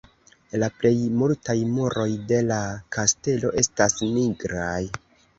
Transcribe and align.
La 0.61 0.67
plej 0.75 0.93
multaj 1.17 1.55
muroj 1.73 2.07
de 2.31 2.39
la 2.51 2.57
kastelo 2.97 3.51
estas 3.63 3.99
nigraj. 4.15 4.81